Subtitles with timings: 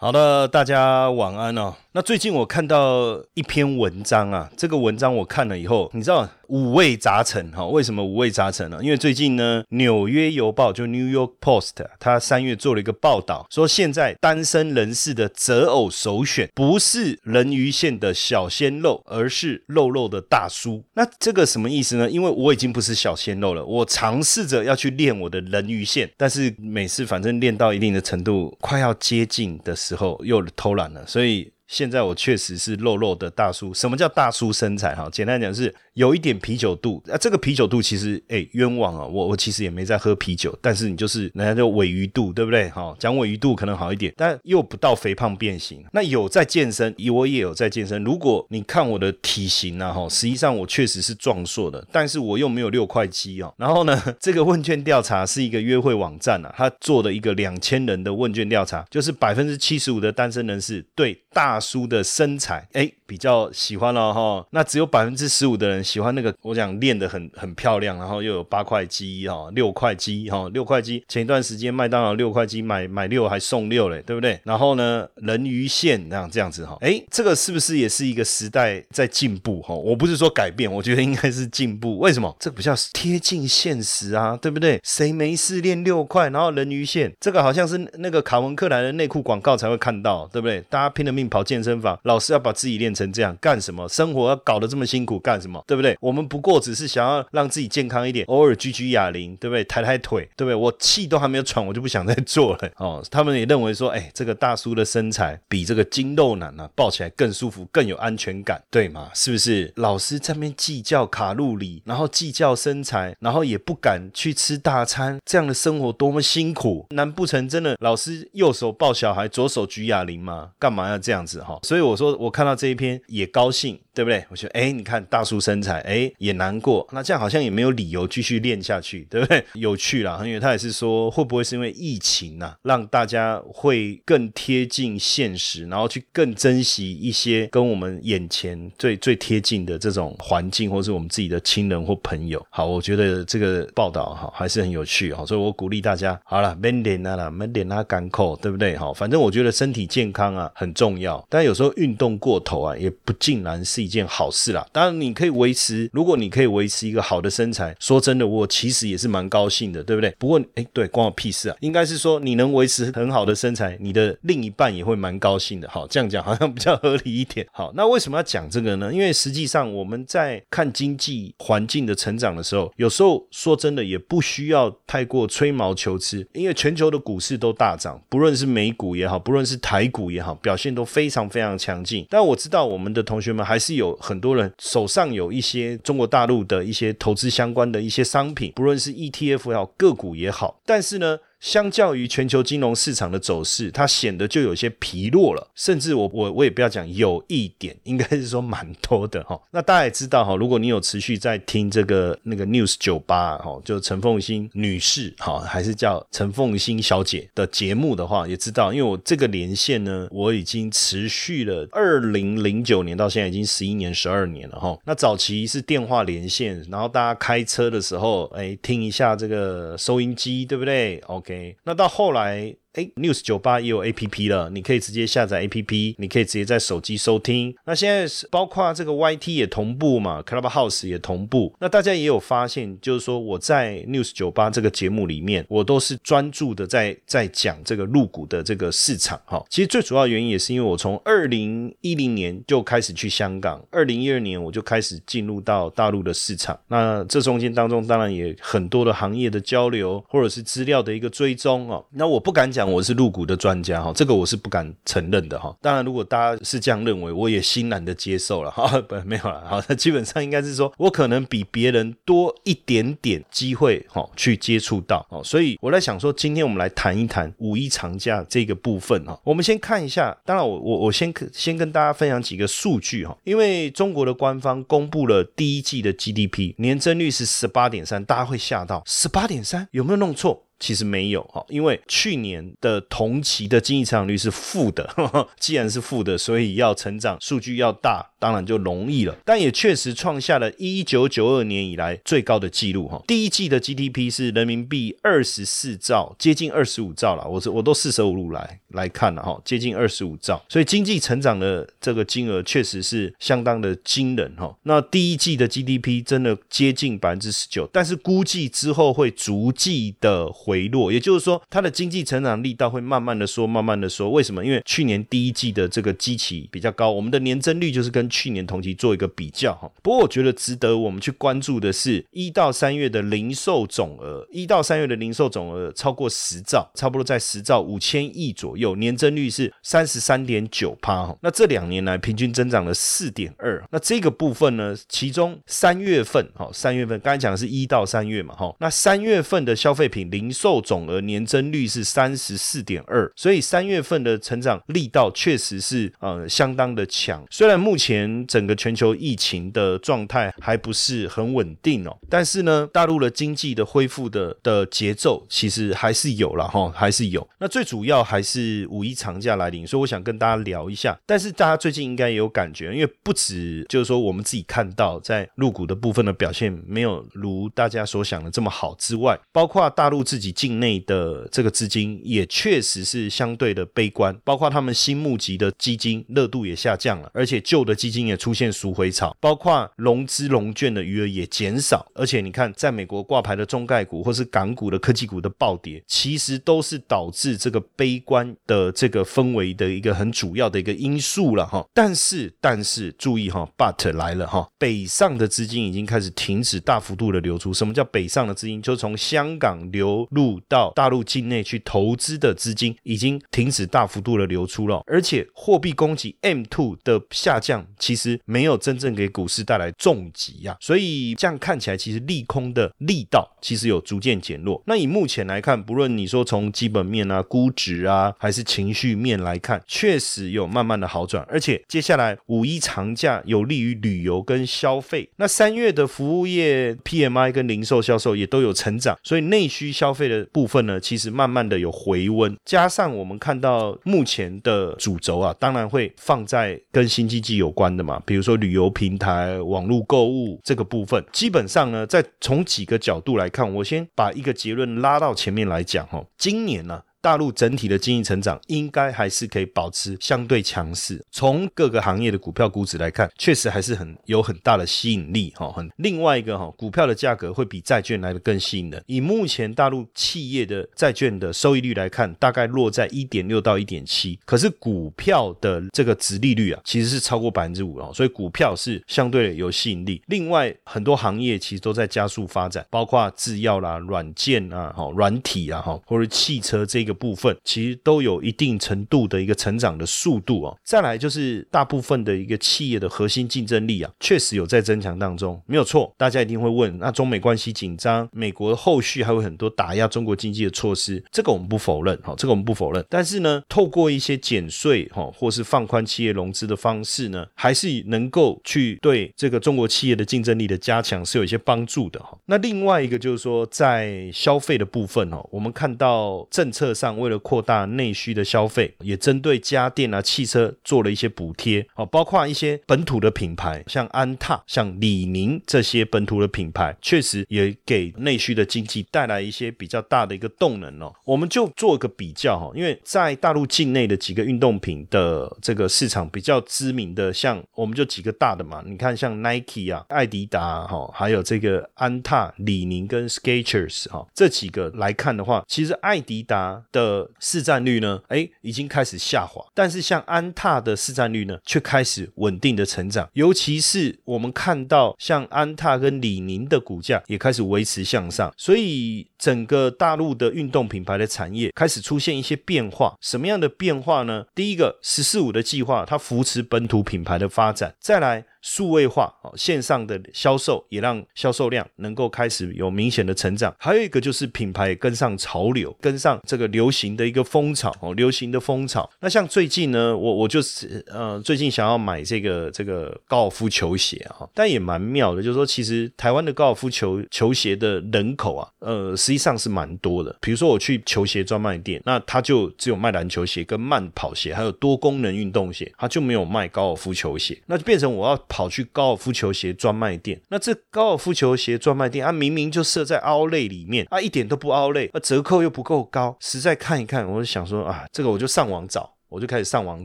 [0.00, 1.74] 好的，大家晚安哦。
[1.90, 7.66] 那最近我看到一篇文章啊，这个文章我看了以后，你知道五味杂陈哈？
[7.66, 8.78] 为什么五味杂陈呢？
[8.80, 20.84] 因为最近呢，《纽约邮报》就 New York Post，它三月做了一个报道，说现在单身人士的择偶首选不是人鱼线的小鲜肉，而是肉肉的大叔。
[20.94, 22.08] 那这个什么意思呢？
[22.08, 31.50] 因为我已经不是小鲜肉了，我尝试着要去练我的人鱼线，但是每次反正练到一定的程度，快要接近的之后又偷懒了，所以。
[31.68, 33.72] 现在我确实是肉肉的大叔。
[33.74, 34.94] 什么叫大叔身材？
[34.94, 37.02] 哈，简单讲是有一点啤酒肚。
[37.08, 39.04] 啊，这个啤酒肚其实，哎，冤枉啊！
[39.04, 42.70] 我我其实也没在喝啤酒，但是你就是人家叫尾鱼肚，对不对？
[42.70, 45.84] 哈，讲尾鱼肚可能好一点，但又不到肥胖变形。
[45.92, 48.02] 那有在健身，我也有在健身。
[48.02, 53.52] 如果你看我的体型啊，哈，实际上我确实是壮硕的，但是我又没有六块肌哦。
[53.58, 64.46] 然后呢， 这个问卷调查是一个约会网站啊，他做的一个两千人的问卷调查，就是百分之七十五的单身人士对大叔的身材，哎，比较喜欢了哈。
[64.50, 71.04] 那只有百分之十五的人喜欢那个，我讲练得很很漂亮，然后又有八块肌哈，六块肌哈，六块肌。
[71.08, 74.38] 前一段时间麦当劳六块肌买买六还送六嘞，对不对？
[74.44, 79.74] 然后呢，人鱼线那样这样子哈，哎，这个是不是也是一个时代在进步哈？
[79.74, 81.98] 我不是说改变，我觉得应该是进步。
[81.98, 82.34] 为什么？
[82.38, 84.80] 这比较贴近现实啊，对不对？
[84.82, 87.12] 谁没事练六块，然后人鱼线？
[87.20, 90.60] 这个好像是那个卡文克莱的内裤广告才会看到，对不对？
[90.68, 93.88] 大家拼了命跑健身房，老师要把自己练成这样干什么？
[93.88, 95.64] 生活要搞得这么辛苦干什么？
[95.66, 95.96] 对不对？
[95.98, 99.64] 我们不过只是想要让自己健康一点，偶尔举举哑铃，对不对？
[99.64, 100.54] 抬抬腿，对不对？
[100.54, 103.02] 我气都还没有喘，我就不想再做了 哦。
[103.10, 109.08] 他们也认为说，哎，这个大叔的身材比这个筋肉男呢抱起来更舒服，更有安全感，对吗？
[109.14, 109.72] 是不是？
[109.76, 116.86] 老师在那边计较卡路里，然后计较身材，然后也不敢去吃大餐，这样的生活多么辛苦？
[116.90, 120.50] 难不成真的老师右手抱小孩，左手举哑铃吗？
[120.58, 123.78] 干嘛要这样子所以我说，我看到这一篇也高兴。
[123.98, 124.24] 对不对？
[124.28, 126.86] 我觉得，哎，你看大叔身材，哎，也难过。
[126.92, 129.44] 那这样好像也没有理由继续练下去，对不对？
[129.54, 142.40] 有趣啦，因为他也是说，会不会是因为疫情呐，让大家会更贴近现实，然后去更珍惜一些跟我们眼前最最贴近的这种环境，或是我们自己的亲人或朋友。
[142.50, 148.76] 好，我觉得这个报道哈还是很有趣哈，所以我鼓励大家，好了，慢点啊啦，慢点啊，干口，对不对？
[148.76, 153.78] 好，反正我觉得身体健康啊很重要，但有时候运动过头啊，也不尽然是。
[153.78, 160.12] 一件好事啦，当然你可以维持，如果你可以维持一个好的身材，说真的，我其实也是蛮高兴的，对不对？
[160.18, 161.56] 不过，哎，对，关我屁事啊！
[161.60, 165.68] 应该是说你能维持很好的身材，你的另一半也会蛮高兴的。
[165.70, 167.46] 好，这样讲好像比较合理一点。
[167.54, 168.92] 好，那为什么要讲这个呢？
[168.92, 182.06] 因为实际上我们在看经济环境的成长的时候，有时候说真的也不需要太过吹毛求疵，因为全球的股市都大涨，不论是美股也好，不论是台股也好，表现都非常非常强劲。
[182.10, 183.78] 但我知道我们的同学们还是。
[183.78, 191.18] 有很多人手上有一些中国大陆的一些投资相关的一些商品，不论是 ETF 也好，个股也好，但是呢。
[191.40, 199.40] 相较于全球金融市场的走势，它显得就有些疲弱了，甚至我我我也不要讲有一点，应该是说蛮多的哈。
[199.52, 214.76] 那大家也知道哈，如果你有持续在听这个那个 News 酒吧哈，就陈凤欣女士哈，还是叫陈凤欣小姐的节目的话，也知道，因为我这个连线呢，我已经持续了二零零九年到现在已经十一年十二年了哈。
[214.84, 221.27] 那早期是电话连线，然后大家开车的时候，哎，听一下这个收音机，对不对？OK。
[221.28, 222.56] OK，那到后来。
[222.78, 227.52] 哎，News 九八也有 A P P 了，你可以直接下载 A P P，你可以直接在手机收听。
[227.64, 231.52] 那现在是包括这个 Y T 也同步嘛，Clubhouse 也同步。
[231.58, 239.44] 那大家也有发现，就是说我在 News 九八这个节目里面，我都是专注的在在讲这个入股的这个市场哈。
[239.50, 246.56] 其实最主要原因也是因为我从二零一零年就开始去香港，二零一二年我就开始进入到大陆的市场。
[246.68, 251.84] 那这中间当中当然也很多的行业的交流，或者是资料的一个追踪哦。
[251.90, 252.67] 那我不敢讲。
[252.70, 255.54] 我是入股的专家哈，这个我是不敢承认的哈。
[255.60, 258.80] 当然，如果大家是这样认为，我也欣然的接受了哈。
[258.82, 265.22] 不，没有了，好，那基本上应该是说我可能比别人多一点点机会哈，去接触到哦。
[265.24, 269.18] 所以我在想说，今天我们来谈一谈五一长假这个部分哈。
[269.24, 280.44] 我们先看一下，当然我我我先先跟大家分享几个数据哈，因为中国的官方公布了第一季的 GDP 年增率是十八点三，大家会吓到十八点三，有没有弄错？
[280.60, 284.92] 其实没有哈，因为去年的同期的经济成长率是负的，
[285.38, 289.16] 既然是负的，所以要成长数据要大，当然就容易了。
[289.24, 293.00] 但也确实创下了一九九二年以来最高的纪录哈。
[293.06, 297.24] 第一季的 GDP 是人民币二十四兆，接近二十五兆了。
[297.28, 304.52] 我是我都四舍五入来来看了哈，接近二十五兆，所以经济成长的这个金额确实是相当的惊人哈。
[304.64, 310.28] 那第一季的 GDP 真的接近百分之十九，但是估计之后会逐季的。
[310.48, 314.08] 回落，也就是说，它的经济成长力道会慢慢的缩，慢慢的缩。
[314.08, 314.42] 为什么？
[314.42, 319.70] 因为去年第一季的这个基期比较高，我们的年增率就是跟去年同期做一个比较哈。
[319.82, 331.14] 不过我觉得值得我们去关注的是，一到三月的零售总额，一到三月的零售总额超过十兆，差不多在十兆五千亿左右，年增率是三十三点九趴哈。
[331.20, 333.62] 那这两年来平均增长了四点二。
[333.70, 347.26] 那这个部分呢，其中三月份哈，三月份刚才讲的是一到三月嘛哈，那三月份的消费品零售总额年增率是三十四点二，所以三月份的成长力道确实是呃相当的强。
[347.28, 357.28] 虽然目前整个全球疫情的状态还不是很稳定哦，但是呢，大陆的经济的恢复的的节奏其实还是有了哈，还是有。
[357.40, 360.96] 那最主要还是五一长假来临，所以我想跟大家聊一下。
[361.04, 370.27] 但是大家最近应该也有感觉，因为不止就是说我们自己看到在入股的部分的表现没有如大家所想的这么好之外，包括大陆自己。
[370.32, 391.64] 境内的这个资金也确实是相对的悲观，包括他们新募集的基金热度也下降了，而且旧的基金也出现赎回潮，包括融资融券的余额也减少，而且你看，在美国挂牌的中概股或是港股的科技股的暴跌，其实都是导致这个悲观的这个氛围的一个很主要的一个因素了哈。
[391.74, 397.52] 但是，但是注意哈，but 来了哈，北上的资金已经开始停止大幅度的流出。
[397.52, 398.60] 什么叫北上的资金？
[398.62, 400.38] 就从香港流入。
[400.48, 414.62] 到大陆境内去投资的资金已经停止大幅度的流出了，而且货币供给 M two 的下降其实没有真正给股市带来重击呀，所以这样看起来其实利空的力道其实有逐渐减弱。
[414.66, 425.10] 那以目前来看，不论你说从基本面啊、估值啊，还是情绪面来看，确实有慢慢的好转，而且接下来五一长假有利于旅游跟消费。
[425.16, 430.08] 那三月的服务业 PMI 跟零售销售也都有成长，所以内需消费。
[430.08, 446.80] 的部分呢，其实慢慢的有回温，加上我们看到目前的主轴啊，当然会放在跟新经济有关的嘛，比如说旅游平台、网络购物这个部分，基本上呢，在从几个角度来看，我先把一个结论拉到前面来讲哈，今年呢。
[447.00, 451.00] 大陆整体的经济成长应该还是可以保持相对强势。
[451.12, 455.52] 从各个行业的股票估值来看，确实还是很有很大的吸引力哈。
[455.52, 458.82] 很另外一个哈，股票的价格会比债券来的更吸引人。
[458.86, 464.18] 以目前大陆企业的债券的收益率来看，大概落在一点六到一点七。
[464.24, 467.92] 可是股票的这个值利率啊，其实是超过百分之五哦。
[467.94, 470.02] 所以股票是相对有吸引力。
[470.08, 476.87] 另外很多行业其实都在加速发展，包括制药啦、软件啊、哈软体啊、哈或者汽车这。
[476.88, 480.56] 个部分其实都有一定程度的一个成长的速度哦。
[480.64, 485.92] 再来就是大部分的一个企业的核心竞争力啊，确实有在增强当中，没有错。
[485.96, 492.84] 大家一定会问，那中美关系紧张，美国后续还有很多打压中国经济的措施，这个我们不否认哈，这个我们不否认。
[492.88, 502.16] 但是呢，透过一些减税哈，或是放宽企业融资的方式呢，还是能够去对这个中国企业的竞争力的加强是有一些帮助的哈。
[502.26, 506.68] 那另外一个就是说，在消费的部分哦，我们看到政策。
[506.78, 520.94] 上为了扩大内需的消费，也针对家电啊、汽车做了一些补贴哦，包括一些本土的品牌，像安踏、像李宁这些本土的品牌，确实也给内需的经济带来一些比较大的一个动能哦。
[521.04, 536.62] 我们就做个比较哈，因为在大陆境内的几个运动品的这个市场比较知名的，像我们就几个大的嘛，你看像 Nike 啊、艾迪达哈，还有这个安踏、李宁跟 Skechers 哈这几个来看的话，其实艾迪达。
[536.72, 543.08] 的市占率呢，哎，已经开始下滑，但是像安踏的市占率呢，却开始稳定的成长。
[543.12, 552.96] 尤其是我们看到像安踏跟李宁的股价也开始维持向上，所以整个大陆的运动品牌的产业开始出现一些变化。
[553.00, 554.24] 什么样的变化呢？
[554.34, 558.24] 第一个“十四五”的计划，它扶持本土品牌的发展，再来。
[558.40, 563.54] 数位化哦，线上的销售也让销售量能够开始有明显的成长。
[563.58, 568.88] 还有一个就是品牌跟上潮流，跟上这个流行的一个风潮哦，流行的风潮。
[569.00, 580.16] 那像最近呢，我我就是呃，最近想要买这个这个高尔夫球鞋啊，但也蛮妙的，就是说其实台湾的高尔夫球球鞋的人口啊，呃，实际上是蛮多的。
[580.20, 588.16] 比如说我去球鞋专卖店，那他就只有卖篮球鞋跟慢跑鞋，还有多功能运动鞋，他就没有卖高尔夫球鞋，那就变成我要。
[588.28, 599.84] 跑跑去高尔夫球鞋专卖店，那这高尔夫球鞋专卖店啊，明明就设在凹类里面啊，一点都不凹类，啊，折扣又不够高，实在看一看，我就想说啊，这个我就上网找，我就开始上网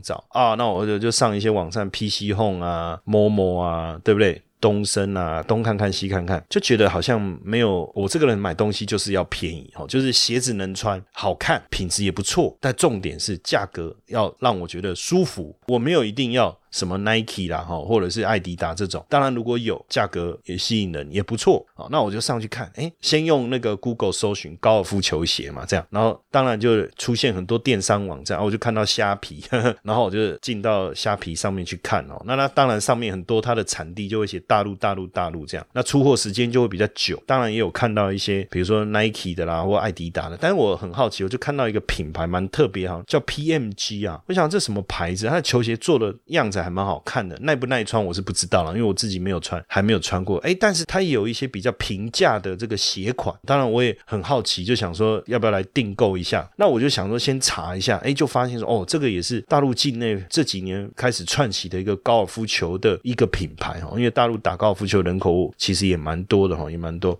[0.00, 4.40] 找啊，那我就就上一些网站，PC Home 啊，某某啊，对不对？
[4.60, 16.56] 东升啊，东看看西看看，就觉得好像没有我这个人买东西就是要便宜哦，就是鞋子能穿、好看、品质也不错，但重点是价格要让我觉得舒服，我没有一定要。
[16.74, 21.86] 什么 Nike 啦哈，或者是艾迪达这种，当然如果有价格也吸引人，也不错啊。
[21.88, 32.20] 那我就上去看，哎，先用那个 Google 搜寻高尔夫球鞋嘛，这样，然后当然就出现很多电商网站，我就看到虾皮， 呵呵然后我就进到虾皮上面去看哦。
[32.24, 37.22] 那它当然上面很多它的产地就会写大陆、大陆、大陆这样，那出货时间就会比较久。
[37.24, 40.36] 当然也有看到一些，比如说 Nike 的啦，或艾迪达的。
[40.40, 44.20] 但是我很好奇，我就看到一个品牌蛮特别哈，叫 PMG 啊。
[44.26, 45.28] 我想这什么牌子？
[45.28, 46.63] 它的球鞋做的样子。
[46.64, 50.38] 还蛮好看的，耐不耐穿我是不知道了，因为我自己没有穿，还没有穿过。
[50.38, 56.50] 哎，但是它有一些比较平价的这个鞋款，当然我也很好奇，就想说要不要来订购一下。
[56.56, 67.18] 那我就想说先查一下，哎，就发现说哦，这个也是大陆境内这几年开始串起的一个高尔夫球的一个品牌哈，因为大陆打高尔夫球人口其实也蛮多的哈，也蛮多。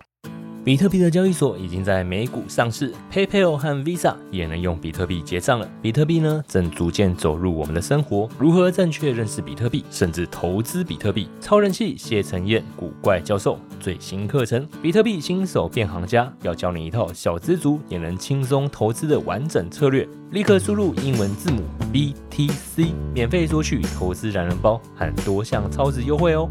[0.65, 5.69] 比特币的交易所已经在美股上市，PayPal 和 Visa 也能用比特币结账了。
[5.79, 8.27] 比特币呢，正逐渐走入我们的生活。
[8.39, 11.27] 如何正确认识比特币，甚至投资比特币？
[11.39, 20.09] 超人气谢承彦古怪教授最新课程《比特币新手变行家》，要教你一套小资族也能轻松投资的完整策略。
[20.31, 21.61] 立刻输入英文字母
[21.93, 26.49] BTC，免费索取投资懒人包和多项超值优惠哦。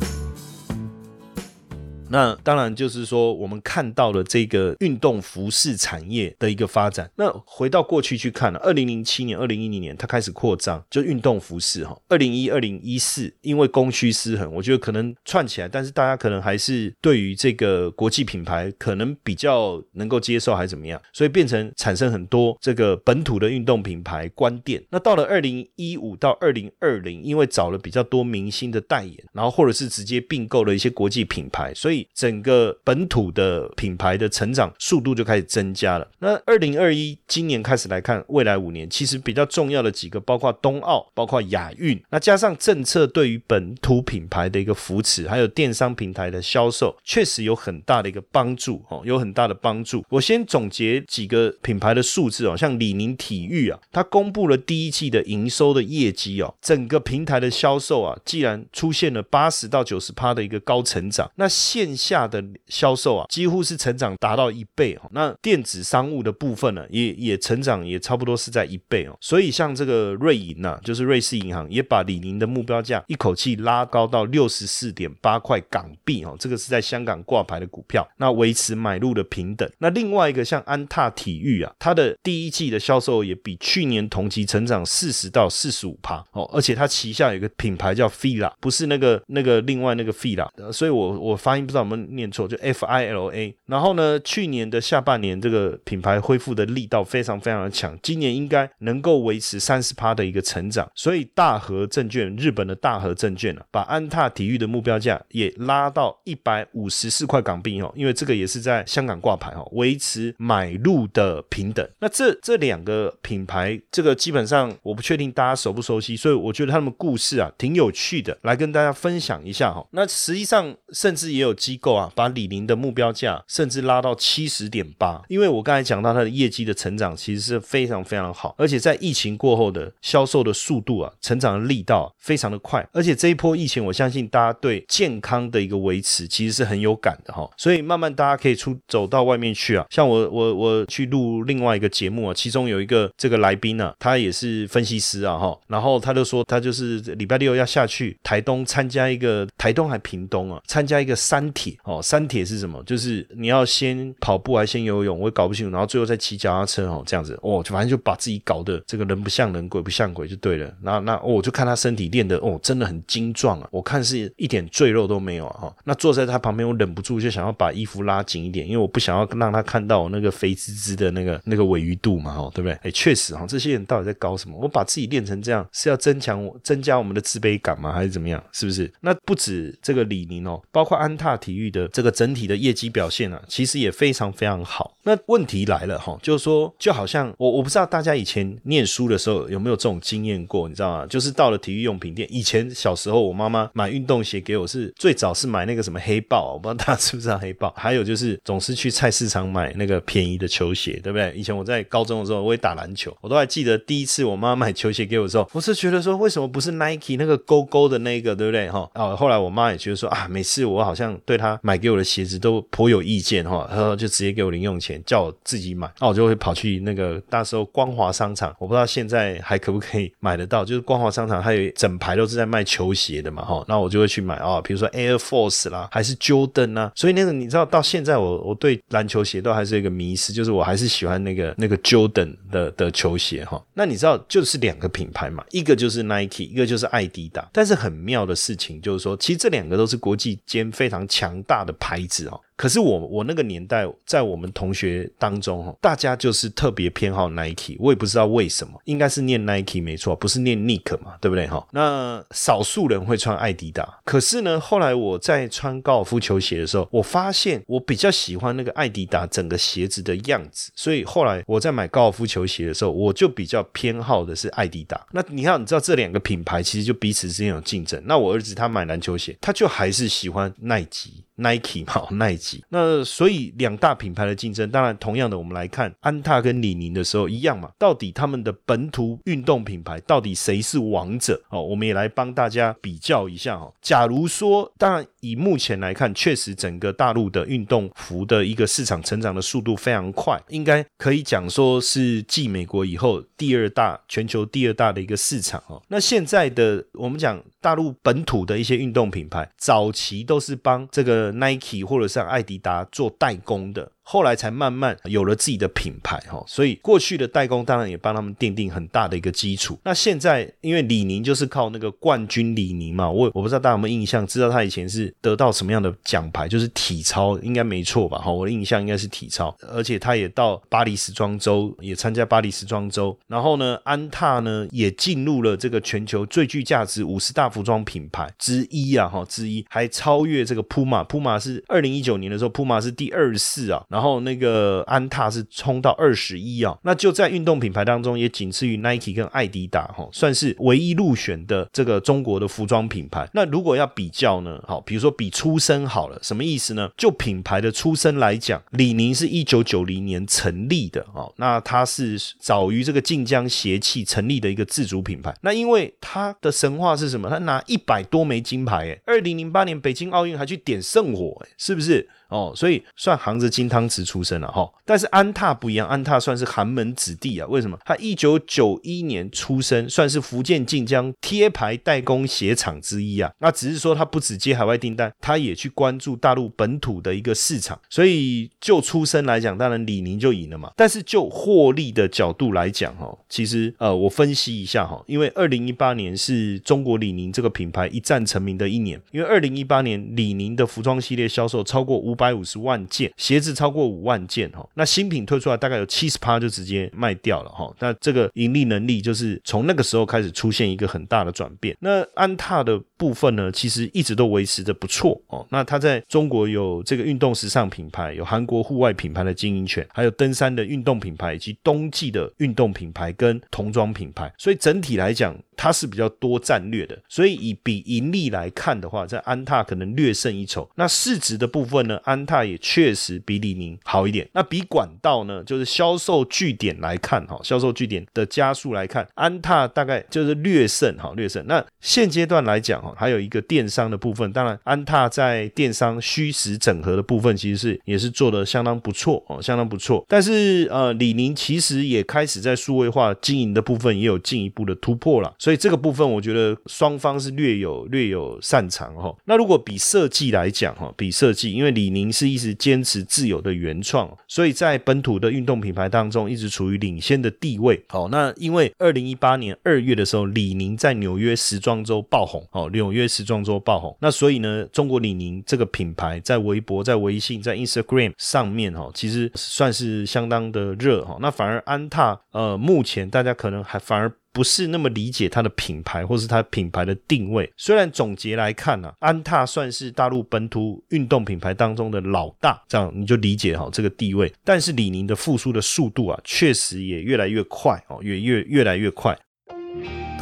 [2.14, 7.10] 那当然就是说，我们看到了这个运动服饰产业的一个发展。
[7.16, 12.00] 那回到过去去看了，二零零七年、二零一零年，它开始扩张，就运动服饰哈。
[12.08, 24.80] 二零一、二零一四，因为供需失衡，我觉得可能串起来，但是大家可能还是对于这个国际品牌可能比较能够接受，还是怎么样，所以变成产生很多这个本土的运动品牌关店。
[24.90, 36.08] 那到了二零一五到二零二零，因为找了比较多明星的代言，然后或者是直接并购了一些国际品牌，所以整个本土的品牌的成长速度就开始增加了。
[36.18, 50.04] 那二零二一今年开始来看，未来五年其实比较重要的几个，包括冬奥，包括亚运，那加上政策对于本土品牌的一个扶持，还有电商平台的销售，确实有很大的一个帮助哦，有很大的帮助。
[50.08, 61.48] 我先总结几个品牌的数字哦，像李宁体育啊，它公布了第一季的营收的业绩哦，整个平台的销售啊，既然出现了八十到九十趴的一个高成长，那
[61.96, 65.10] 下的销售啊，几乎是成长达到一倍哦。
[65.12, 69.16] 那电子商务的部分呢，也也成长也差不多是在一倍哦。
[69.20, 76.36] 所以像这个瑞银呐，就是瑞士银行，也把李宁的目标价一口气拉高到六十四点八块港币哦。
[76.38, 79.68] 这个是在香港挂牌的股票，那维持买入的平等。
[79.78, 86.48] 那另外一个像安踏体育啊，它的第一季的销售也比去年同期成长四十到四十五趴哦。
[86.52, 91.84] 而且它旗下有一个品牌叫 Fila，不是那个那个另外那个 Fila，所以我我发音知道。
[91.84, 100.90] 我们念错就 F I L A，然后呢，去年的下半年这个品牌恢复的力道非常非常的强，今年应该能够维持三十趴的一个成长。
[100.94, 111.86] 所以大和证券，日本的大和证券啊，把安踏体育的目标价也拉到一百五十四块港币哦，因为这个也是在香港挂牌哦，维持买入的平等。
[112.00, 119.86] 那这这两个品牌，这个基本上我不确定大家熟不熟悉，所以我觉得他们故事啊挺有趣的，来跟大家分享一下哈。
[119.90, 121.52] 那实际上甚至也有。
[121.64, 152.82] 机构啊，把李宁的目标价甚至拉到七十点八，因为我刚才讲到它的业绩的成长其实是非常非常好，而且在疫情过后的销售的速度啊，成长的力道非常的快，而且这一波疫情，我相信大家对健康的一个维持其实是很有感的哈，所以慢慢大家可以出走到外面去啊，像我我我去录另外一个节目啊，其中有一个这个来宾呢，他也是分析师啊哈，然后他就说他就是礼拜六要下去台东参加一个台东还屏东啊，参加一个山铁哦，三铁是什么？
[152.84, 160.70] 就是你要先跑步还先游泳，我也搞不清楚，然后最后再骑脚踏车哦，这样子哦，就反正就把自己搞得这个人不像人，鬼不像鬼就对了。
[160.82, 165.76] 那那哦，我就看他身体练的哦，真的很精壮啊，我看是一点赘肉都没有啊哈。
[165.84, 172.72] 那坐在他旁边，我忍不住就想要把衣服拉紧一点，因为我不想要让他看到我那个肥滋滋的那个那个尾鱼肚嘛哈，对不对？
[172.82, 174.58] 哎，确实哈，这些人到底在搞什么？
[174.58, 177.92] 我把自己练成这样是要增强我增加我们的自卑感吗？
[177.92, 178.42] 还是怎么样？
[178.52, 178.92] 是不是？
[179.00, 184.96] 那不止这个李宁哦，包括安踏体育的这个整体的业绩表现啊，其实也非常非常好。
[185.02, 191.06] 那问题来了哈，就是说，就好像我我不知道大家以前念书的时候有没有这种经验过，你知道吗？
[191.06, 197.74] 就是到了体育用品店，以前小时候我妈妈买运动鞋给我是最早是买那个什么黑豹，我不知道大家知不知道黑豹。
[197.76, 201.32] 还有就是总是去菜市场买那个便宜的球鞋，对不对？
[201.36, 208.70] 以前我在高中的时候我也打篮球，我都还记得第一次我妈买球鞋给我的时候，我是觉得说为什么不是 Nike 那个勾勾的那个，对不对？
[208.70, 233.62] 哈啊，后来我妈也觉得说啊，每次我好像对他买给我的鞋子都颇有意见哈，然后就直接给我零用钱，叫我自己买，那我就会跑去那个那时候光华商场，我不知道现在还可不可以买得到，就是光华商场它有整排都是在卖球鞋的嘛哈，那我就会去买啊，比如说 Air Force 啦，还是 Jordan 啊，所以那个你知道到现在我我对篮球鞋都还是一个迷失，就是我还是喜欢那个那个 Jordan 的的球鞋哈。
[233.74, 242.38] 那你知道就是两个品牌嘛，一个就是 Nike，一个就是艾迪达，但是很妙的事情就是说，其实这两个都是国际间非常强强大的牌子哦。
[242.56, 251.66] 可是我我那个年代，在我们同学当中哈，大家就是特别偏好 Nike，我也不知道为什么，应该是念 Nike 没错，不是念 Nick 嘛，对不对哈？
[251.72, 265.04] 那少数人会穿艾迪达，可是呢，后来我在穿高尔夫球鞋的时候，我发现我比较喜欢那个艾迪达整个鞋子的样子，所以后来我在买高尔夫球鞋的时候，我就比较偏好的是艾迪达。
[265.10, 268.00] 那你看，你知道这两个品牌其实就彼此之间有竞争。
[268.06, 271.23] 那我儿子他买篮球鞋，他就还是喜欢耐吉。
[271.36, 281.40] Nike 嘛， 耐吉，那所以两大品牌的竞争，当然同样的，我们来看安踏跟李宁的时候一样嘛，到底他们的本土运动品牌到底谁是王者？
[281.48, 283.72] 哦，我们也来帮大家比较一下哦。
[283.80, 295.82] 假如说，当然以目前来看，确实整个大陆的运动服的一个市场成长的速度非常快，应该可以讲说是继美国以后第二大全球第二大的一个市场哦。
[295.88, 301.32] 那现在的我们讲大陆本土的一些运动品牌，早期都是帮这个。
[301.32, 303.90] Nike 或者像艾迪达做代工的。
[304.06, 309.78] 后来才慢慢有了自己的品牌哈，所以过去的代工当然也帮他们奠定很大的一个基础。
[309.82, 318.18] 那现在因为李宁就是靠那个冠军李宁嘛，我我不知道大家有没有印象，知道他以前是得到什么样的奖牌，就是体操应该没错吧？
[318.18, 323.18] 哈，我的印象应该是体操，而且他也到巴黎时装周也参加巴黎时装周。
[323.26, 333.82] 然后呢，安踏呢也进入了这个全球最具价值五十大服装品牌之一啊，哈之一，还超越这个普马，普马是二零一九年的时候，普马是第二四啊。
[333.94, 343.30] 然后那个安踏是冲到二十一啊，那就在运动品牌当中也仅次于 Nike 跟艾迪达哈，算是唯一入选的这个中国的服装品牌。
[343.34, 346.90] 那如果要比较呢，好，比如说比出身好了，什么意思呢？
[346.96, 355.32] 就品牌的出身来讲，李宁是一九九零年成立的哦，那它是早于这个晋江鞋器成立的一个自主品牌。
[355.42, 357.30] 那因为它的神话是什么？
[357.30, 362.08] 它拿一百多枚金牌，哎，二零零八年北京奥运还去点圣火，是不是？
[362.34, 367.46] 哦，所以算含着金汤匙出生了哈，但是安踏不一样，安踏算是寒门子弟啊。
[367.46, 367.78] 为什么？
[367.84, 373.30] 他一九九一年出生，算是福建晋江贴牌代工鞋厂之一啊。
[373.38, 377.78] 那只是说他不只接海外订单，他也去关注大陆本土的一个市场。
[377.88, 380.72] 所以就出身来讲，当然李宁就赢了嘛。
[380.74, 392.23] 但是就获利的角度来讲哈，其实呃，我分析一下哈，因为二零一八年是中国李宁这个品牌一战成名的一年，因为二零一八年李宁的服装系列销售超过五百。
[392.24, 394.66] 百五十万件，鞋子超过五万件哈。
[394.72, 397.70] 那新品推出来大概有七十趴就直接卖掉了哈。
[397.78, 401.76] 那这个盈利能力就是从那个时候开始出现一个很大的转变。
[401.80, 405.46] 那安踏的部分呢，其实一直都维持着不错哦。
[405.50, 415.36] 那它在中国有这个运动时尚品牌，有韩国户外品牌的经营权，还有登山的运动品牌以及冬季的运动品牌跟童装品牌，所以整体来讲。
[415.56, 420.68] 它是比较多战略的，所以以比盈利来看的话，在安踏可能略胜一筹。
[420.74, 424.28] 那市值的部分呢，安踏也确实比李宁好一点。
[424.32, 431.44] 那比管道呢，就是销售据点来看，哈，销售据点的加速来看，安踏大概就是略胜，哈，略胜。
[431.46, 440.04] 那现阶段来讲，哈，还有一个电商的部分，当然安踏在电商虚实整合的部分，其实是也是做的相当不错，哦，相当不错。
[440.08, 445.34] 但是呃，李宁其实也开始在数位化经营的部分也有进一步的突破了。
[445.38, 449.14] 所以这个部分，我觉得双方是略有略有擅长哈。
[449.24, 457.82] 那如果比设计来讲哈，比设计，因为李宁是一直坚持自有的原创，所以在本土的运动品牌当中一直处于领先的地位。
[457.88, 463.96] 好，那因为二零一八年二月的时候，李宁在纽约时装周爆红，哦，纽约时装周爆红。
[464.00, 471.16] 那所以呢，中国李宁这个品牌在微博、在微信、在 Instagram 上面哈，其实算是相当的热哈。
[471.20, 474.12] 那反而安踏，呃，目前大家可能还反而。
[474.34, 477.50] 不是那么理解它的品牌，或是它品牌的定位。
[477.56, 484.30] 虽然总结来看呢，安踏算是大陆本土运动品牌当中的老大，这样你就理解好这个地位。
[484.42, 489.16] 但是李宁的复苏的速度啊，确实也越来越快哦，也越越来越快。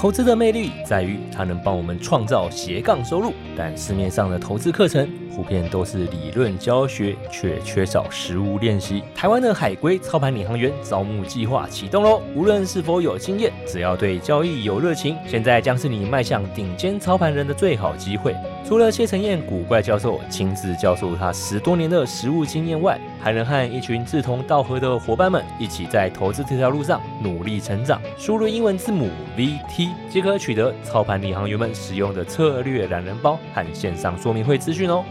[0.02, 9.04] 投资的魅力在于它能帮我们创造斜杠收入，但市面上的投资课程普遍都是理论教学，却缺少实物练习。
[9.14, 12.20] 台湾的海归操盘领航员招募计划启动喽！
[12.34, 18.34] 无论是否有经验，只要对交易有热情，现在将是你迈向顶尖操盘人的最好机会。
[18.66, 28.00] 除了谢承彦古怪教授亲自教授他十多年的实务经验外，还能和一群志同道合的伙伴们一起在投资这条路上努力成长。
[28.18, 35.04] 输入英文字母 VT 即可取得操盘领航员们使用的策略懒人包和线上说明会资讯哦。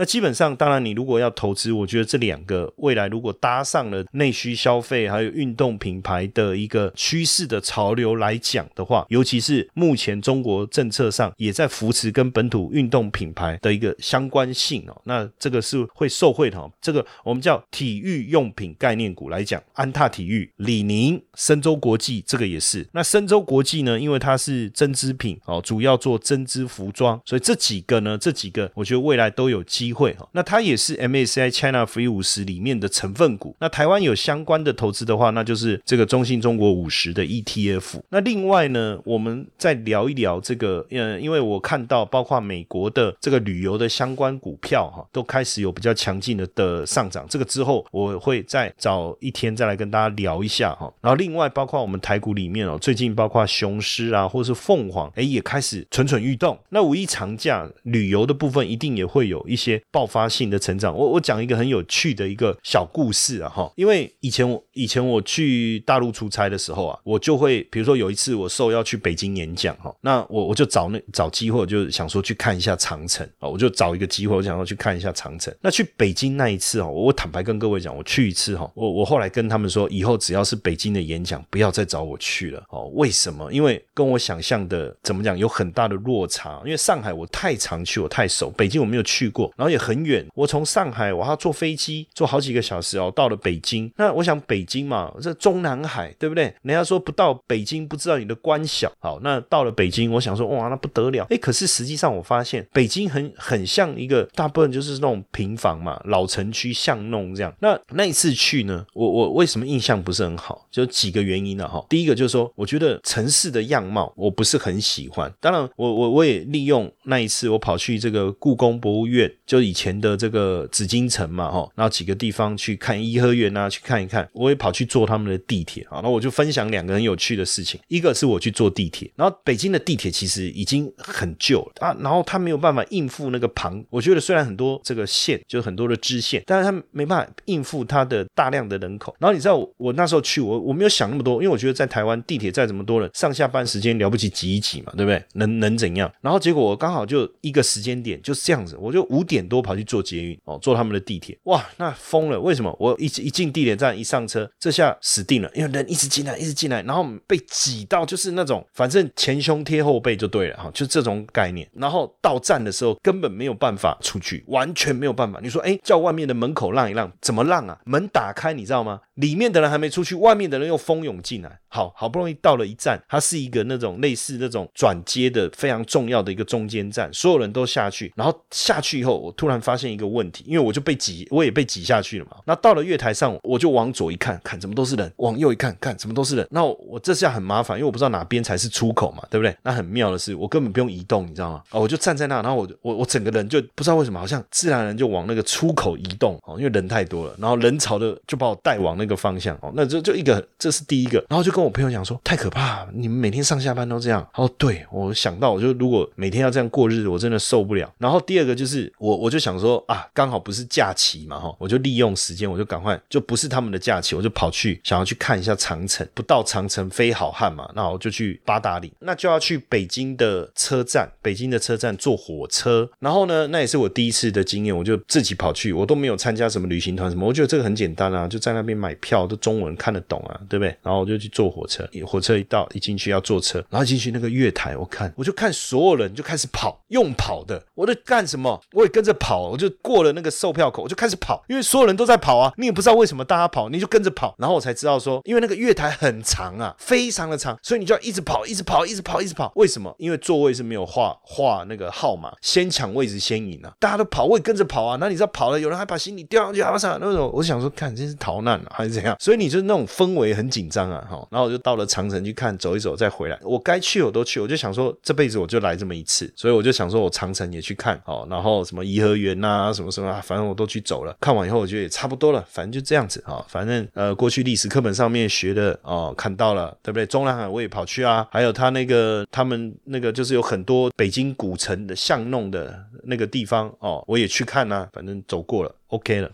[0.00, 16.58] 那基本上，当然，你如果要投资，我觉得这两个未来如果搭上了内需消费还有运动品牌的一个趋势的潮流来讲的话，尤其是目前中国政策上也在扶持跟本土运动品牌的一个相关性哦，那这个是会受惠的。
[16.80, 22.88] 这个我们叫体育用品概念股来讲，安踏体育、李宁、深州国际这个也是。
[22.92, 29.89] 那深州国际呢，因为它是针织品哦，主要做针织服装，所以这几个呢，这几个我觉得未来都有机。
[29.90, 33.56] 机会哈，那它也是 MSCI China Free 五十里面的成分股。
[33.58, 38.00] 那台湾有相关的投资的话，那就是这个中信中国五十的 ETF。
[38.10, 47.26] 那另外呢，我们再聊一聊这个，嗯，因为我看到包括美国的这个旅游的相关股票哈，都开始有比较强劲的的上涨。
[47.28, 50.92] 这个之后我会再找一天再来跟大家聊一下哈。
[51.00, 56.56] 然后另外包括我们台股里面哦，最近包括雄狮啊，或是凤凰，哎，也开始蠢蠢欲动。
[56.68, 59.79] 那五一长假旅游的部分，一定也会有一些。
[59.90, 75.54] 爆发性的成长，我我讲一个很有趣的一个小故事啊哈，因为以前我以前我去大陆出差的时候啊，我就会比如说有一次我受邀去北京演讲哈，那我我就找那找机会，就想说去看一下长城啊，我就找一个机会，我想要去看一下长城。
[75.60, 82.90] 那去北京那一次哈，我坦白跟各位讲，我去一次哈，我我后来跟他们说，以后只要是北京的演讲，不要再找我去了哦。
[82.94, 83.50] 为什么？
[83.52, 86.60] 因为跟我想象的怎么讲有很大的落差。
[86.64, 89.69] 因为上海我太常去，我太熟，北京我没有去过，然后。
[89.70, 93.90] 也很远，我从上海我要坐飞机坐好几个小时哦，到了北京。
[93.96, 96.52] 那我想北京嘛，这中南海对不对？
[96.62, 98.90] 人家说不到北京不知道你的官小。
[98.98, 101.26] 好，那到了北京，我想说哇，那不得了。
[101.30, 107.54] 哎，可是实际上我发现北京很很像一个大部分就是那种平房嘛，老城区巷弄这样。
[107.60, 110.66] 那那一次去呢，我我为什么印象不是很好？
[110.70, 111.84] 就几个原因了哈。
[111.88, 115.32] 第一个就是说，我觉得城市的样貌我不是很喜欢。
[115.40, 119.60] 当然，我我我也利用那一次我跑去这个故宫博物院就。
[119.70, 124.26] 以前的这个紫禁城嘛，哈，然后几个地方去看颐和园啊，去看一看。
[124.32, 127.78] 我也跑去坐他们的地铁啊，那我就分享两个很有趣的事情。
[127.88, 133.84] 一个是我去坐地铁，然后北京的地铁其实已经很旧了啊，然后它没有办法应付那个庞。
[133.90, 139.14] 我觉得虽然很多这个线，就很多的支线，但是它没办法应付它的大量的人口。
[139.18, 145.22] 然后你知道我那时候去，我我没有想那么多，因为我觉得在台湾地铁再怎么多人，上下班时间了不起挤一挤嘛，对不对？
[145.34, 146.10] 能能怎样？
[146.22, 149.39] 然后结果我刚好就一个时间点就是这样子，我就五点。
[149.40, 152.38] 点多跑去坐捷运哦，坐他们的地铁，哇，那疯了！
[152.38, 152.74] 为什么？
[152.78, 161.68] 我一一进地铁站一上车，这下死定了，因为人一直进来，一直进来，然后被挤到就是那种，反正前胸贴后背就对了哈，就这种概念。
[161.72, 165.40] 然后到站的时候根本没有办法出去，完全没有办法。
[165.42, 167.78] 你说，哎，叫外面的门口让一让，怎么让啊？
[167.84, 169.00] 门打开，你知道吗？
[169.14, 171.59] 里面的人还没出去，外面的人又蜂拥进来。
[171.70, 178.12] 好好不容易到了一站，它是一个那种类似那种转接的非常重要的一个中间站，所有人都下去。
[178.16, 182.36] 然后下去以后，我突然发现一个问题，因为我就被挤，我也被挤下去了嘛。
[182.44, 186.46] 那到了月台上，我就往左一看，看怎么都是人；往右一看，看怎么都是人。
[186.50, 189.56] 那我这下很麻烦，因为我不知道哪边才是出口嘛，对不对？
[189.62, 191.62] 那很妙的是，我根本不用移动，你知道吗？
[191.70, 199.72] 哦，我就站在那，然后我我我整个人就不知道为什么，好像自然人就往那个出口移动哦，因为人太多了，然后人潮的就把我带往那个方向哦。
[199.74, 202.40] 那就就一个，这是第一个，然后就跟跟我朋友讲说太。
[202.40, 202.88] 可怕！
[202.94, 204.26] 你们每天上下班都这样。
[204.32, 207.92] 哦，对我想到，我就如果每天要这样过日子，我真的受不了。
[207.98, 216.08] 然后第二个就是我，我就想说啊，刚好不是假期嘛，哈，我就利用时间，我就赶快，就不是他们的假期，我就跑去想要去看一下长城。
[216.14, 222.88] 不到长城非好汉嘛，那我就去八达岭，那就要去北京的车站，北京的车站坐火车。
[223.00, 230.74] 然后呢，那也是我第一次的经验，我就自己跑去，我都没有参加什么旅行团什么，我觉得这个很简单啊，就在那边买票，都中文看得懂啊，对不对？
[230.82, 232.30] 然后我就去坐火车，火车。
[232.30, 238.58] 一到一进去要坐车，然后进去那个月台，我看我就看所有人就开始跑，用跑的，我在干什么？
[238.72, 249.52] 我也跟着跑，我就过了那个售票口，我就开始跑，因为所有人都在跑啊，你也不知道为什么大家跑，你就跟着跑，然后我才知道说，因为那个月台很长啊，非常的长，所以你就要一直跑，一直跑，一直跑，一直跑。
[249.56, 249.94] 为什么？
[249.98, 254.96] 因为座位是没有画画那个号码，先抢位置先赢啊，大家都跑，我也跟着跑啊。
[255.00, 259.16] 那你知道跑了，有人还把行李掉上去，啊啥那种，我想说，看这是逃难了还是怎样？
[259.18, 261.26] 所以你就是那种氛围很紧张啊，哈。
[261.40, 262.50] 然后我就到了长城去看。
[262.60, 271.16] 走一走再回来，我该去我都去，我就想说这辈子我就来这么一次，所以我就想说我长城也去看哦，然后什么颐和园呐，什么什么啊，反正我都去走了。
[271.20, 277.06] 看完以后我觉得也差不多了，反正就这样子啊，反正呃过去历史课本上面学的哦看到了，对不对？
[277.06, 286.30] 中南海我也跑去啊，还有他那个他们那个就是有很多北京古城的巷弄的那个地方哦，我也去看呐，反正走过了，OK 了。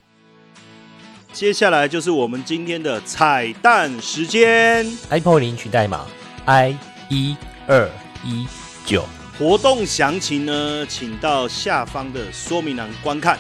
[1.37, 6.07] 接下来就是我们今天的彩蛋时间，Apple 领取代码
[6.47, 6.75] I
[7.11, 7.87] 一二
[8.25, 8.47] 一
[8.87, 9.05] 九，
[9.39, 13.39] 活动详情呢，请到下方的说明栏观看。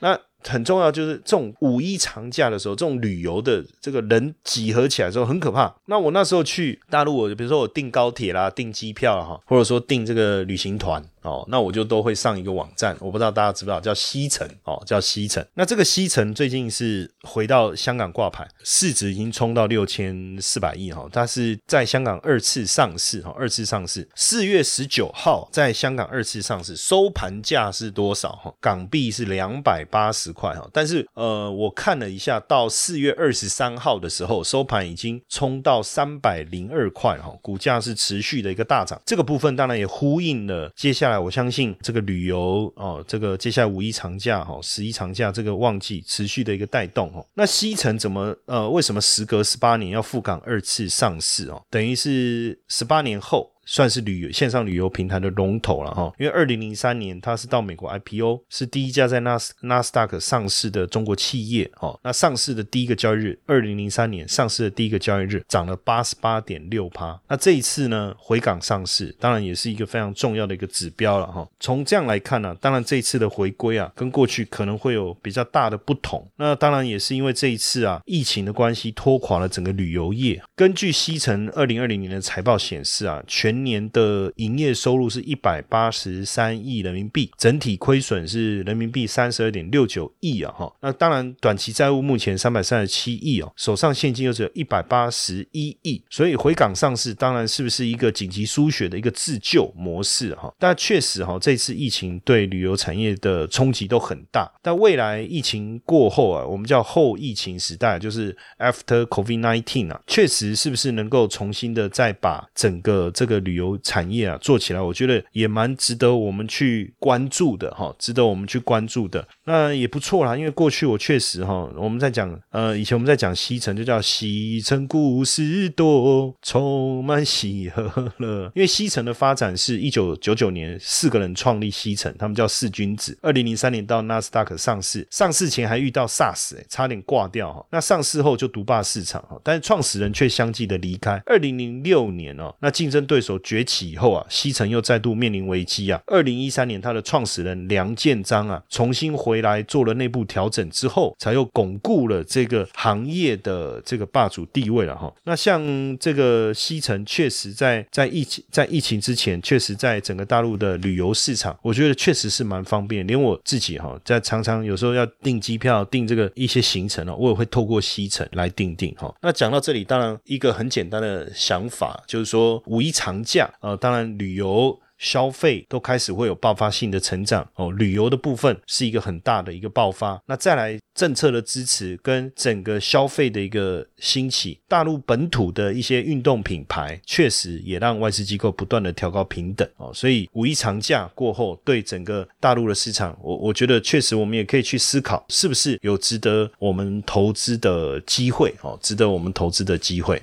[0.00, 5.74] 那很重要，就是这种五一长假的时候，这种旅游的这个人集合起来之后很可怕。
[5.86, 11.02] 那我那时候去大陆，我比如说我订高铁啦，订机票哈，或者说订这个旅行团。
[11.22, 15.44] 哦，那我就都会上一个网站，我不知道大家知不知道，叫西城哦，叫西城。
[15.54, 21.08] 那这个西城最近是回到香港挂牌，市值已经冲到六千四百亿哈。
[21.12, 28.52] 它是在香港二次上市哈，二次上市，四月十九号在香港二次上市，收盘价是多少哈？
[28.60, 30.68] 港币是两百八十块哈。
[30.72, 39.00] 但是呃，我看了一下，到四月二十三号的时候，收盘已经冲到三百零二块哈，股价是持续的一个大涨。
[39.06, 41.11] 这个部分当然也呼应了接下来。
[41.18, 47.26] 我相信这个旅游哦，这个接下来五一长假哈，十一长假这个旺季持续的一个带动哦。
[47.34, 51.62] 那西城怎么呃，为什么时隔十八年要赴港二次上市哦？
[51.70, 53.50] 等于是十八年后。
[53.72, 61.98] 算是旅游线上旅游平台的龙头了哈，因为二零零三年它是到美国 IPO，是第一家在纳斯纳斯达克上市的中国企业哦。
[62.04, 67.18] 那上市的第一个交易日，二零零三年上市的第一个交易日涨了八十八点六趴。
[67.26, 71.48] 那这一次呢回港上市，当然也是一个非常重要的一个指标了哈。
[71.58, 76.28] 从这样来看呢，当然这一次的回归啊，跟过去可能会有比较大的不同。
[76.36, 80.42] 那当然也是因为这一次啊疫情的关系拖垮了整个旅游业。
[80.54, 90.72] 根据西城二零二零年的财报显示啊，全年的营业收入是一百八十三亿人民币，整体亏损是人民币三十二点六九亿啊哈。
[90.80, 100.52] 那当然，短期债务目前三百三十七亿哦，手上现金又只有一百八十一亿，所以回港上市，当然是不是一个紧急输血的一个自救模式哈？
[100.58, 104.50] 但确实哈，这次疫情对旅游产业的冲击都很大。
[104.62, 120.36] 但未来疫情过后啊，我们叫后疫情时代，就是 after COVID nineteen 啊，确实是不是能够重新的再把整个这个旅游产业啊，做起来，我觉得也蛮值得我们去关注的哈，值得我们去关注的，那也不错啦。
[120.36, 128.50] 因为过去我确实哈，我们在讲呃，以前我们在讲西城，就叫西城故事多，充满喜和乐。
[128.54, 133.18] 因为西城的发展是一九九九年四个人创立西城，他们叫四君子。
[133.22, 137.66] 二零零三年到纳斯达克上市，上市前还遇到 SARS，哎，差点挂掉哈。
[137.70, 141.20] 那上市后就独霸市场哈，但是创始人却相继的离开。
[141.26, 143.31] 二零零六年哦，那竞争对手。
[143.40, 146.00] 崛起以后啊，西城又再度面临危机啊。
[146.06, 155.12] 二零一三年，他的创始人梁建章啊，重新回来做了内部调整之后，才又巩固了这个行业的这个霸主地位了哈。
[155.24, 155.62] 那像
[155.98, 163.06] 这个西城，确实在在疫情在疫情之前，确实在整个大陆的旅游市场，我觉得确实是蛮方便。
[163.06, 169.12] 连我自己哈，在常常有时候要订机票、订这个一些行程哦，我也会透过西城来订订哈。
[169.20, 174.78] 那讲到这里，当然一个很简单的想法就是说，五一长假呃，当然旅游。
[174.98, 180.22] 消费都开始会有爆发性的成长哦，旅游的部分是一个很大的一个爆发。
[180.26, 189.90] 那再来政策的支持跟整个消费的一个兴起，大陆本土的一些运动品牌确实也让外资机构不断的调高平等哦。
[189.92, 200.22] 所以五一长假过后，对整个大陆的市场，我我觉得确实我们也可以去思考，是不是有值得我们投资的机会哦，值得我们投资的机会。